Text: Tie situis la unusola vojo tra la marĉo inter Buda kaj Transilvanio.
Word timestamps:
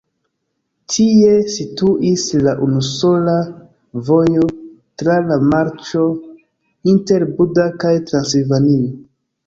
Tie 0.93 1.33
situis 1.55 2.23
la 2.47 2.55
unusola 2.69 3.37
vojo 4.09 4.49
tra 5.05 5.21
la 5.29 5.41
marĉo 5.55 6.11
inter 6.97 7.31
Buda 7.39 7.73
kaj 7.87 7.97
Transilvanio. 8.13 8.95